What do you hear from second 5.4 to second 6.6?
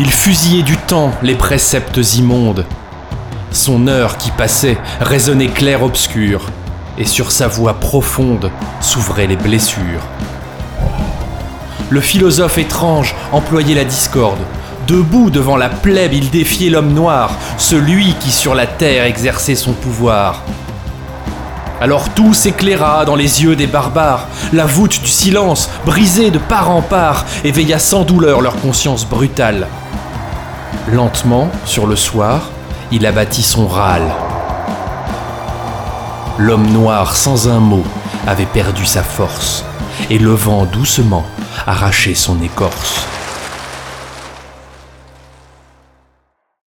clair-obscur,